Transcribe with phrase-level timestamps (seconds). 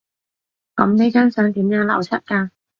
[0.77, 2.49] 噉呢張相點樣流出㗎？